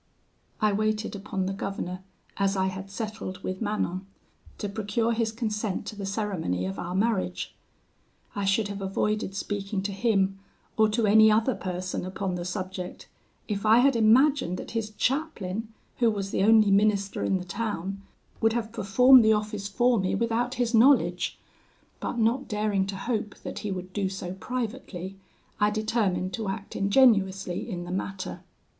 [0.59, 2.01] "I waited upon the governor,
[2.37, 4.07] as I had settled with Manon,
[4.57, 7.53] to procure his consent to the ceremony of our marriage.
[8.35, 10.39] I should have avoided speaking to him
[10.75, 13.07] or to any other person upon the subject,
[13.47, 18.01] if I had imagined that his chaplain, who was the only minister in the town,
[18.41, 21.37] would have performed the office for me without his knowledge;
[21.99, 25.17] but not daring to hope that he would do so privately,
[25.59, 28.41] I determined to act ingenuously in the matter.